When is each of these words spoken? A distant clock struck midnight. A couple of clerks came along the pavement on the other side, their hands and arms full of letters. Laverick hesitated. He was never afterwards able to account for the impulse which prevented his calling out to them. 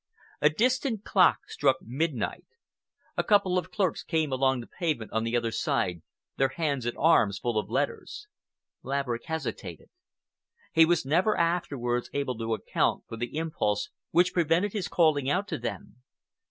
A 0.41 0.49
distant 0.49 1.03
clock 1.03 1.47
struck 1.47 1.75
midnight. 1.79 2.45
A 3.17 3.23
couple 3.23 3.59
of 3.59 3.69
clerks 3.69 4.01
came 4.01 4.31
along 4.33 4.59
the 4.59 4.65
pavement 4.79 5.11
on 5.11 5.23
the 5.25 5.37
other 5.37 5.51
side, 5.51 6.01
their 6.37 6.47
hands 6.47 6.87
and 6.87 6.97
arms 6.97 7.37
full 7.37 7.59
of 7.59 7.69
letters. 7.69 8.25
Laverick 8.81 9.25
hesitated. 9.25 9.91
He 10.73 10.85
was 10.85 11.05
never 11.05 11.37
afterwards 11.37 12.09
able 12.15 12.35
to 12.39 12.55
account 12.55 13.03
for 13.07 13.15
the 13.15 13.37
impulse 13.37 13.91
which 14.09 14.33
prevented 14.33 14.73
his 14.73 14.87
calling 14.87 15.29
out 15.29 15.47
to 15.49 15.59
them. 15.59 15.97